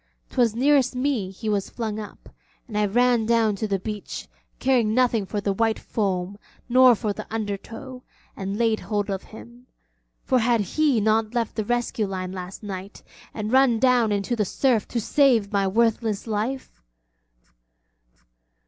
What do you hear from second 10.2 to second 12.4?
for had he not left the rescue line